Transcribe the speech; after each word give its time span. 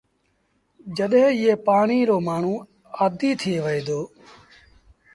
جڏهيݩ 0.97 1.31
ايئي 1.37 1.53
پآڻيٚ 1.65 2.07
رو 2.09 2.17
مآڻهوٚٚݩ 2.27 2.67
آديٚ 3.03 3.39
ٿئي 3.41 3.55
وهي 3.63 3.81
دو۔ 3.87 3.99